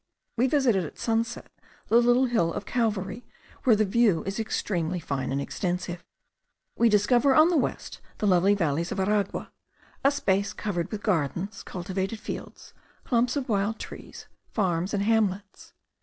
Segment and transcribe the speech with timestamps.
[0.35, 1.51] We visited at sunset
[1.87, 3.23] the little hill of Calvary,
[3.65, 6.03] where the view is extremely fine and extensive.
[6.75, 9.51] We discover on the west the lovely valleys of Aragua,
[10.03, 15.73] a vast space covered with gardens, cultivated fields, clumps of wild trees, farms, and hamlets.